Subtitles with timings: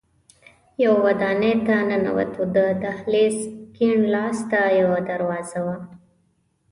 [0.83, 3.37] یوه ودانۍ ته ننوتو، د دهلېز
[3.75, 5.77] کیڼ لاس ته یوه دروازه وه.